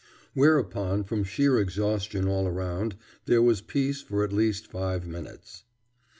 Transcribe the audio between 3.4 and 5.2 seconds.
was peace for at least five